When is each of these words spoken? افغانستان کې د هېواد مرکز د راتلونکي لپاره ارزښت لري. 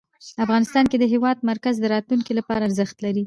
افغانستان 0.45 0.85
کې 0.91 0.97
د 0.99 1.03
هېواد 1.13 1.37
مرکز 1.51 1.75
د 1.79 1.85
راتلونکي 1.93 2.33
لپاره 2.39 2.65
ارزښت 2.67 2.97
لري. 3.05 3.19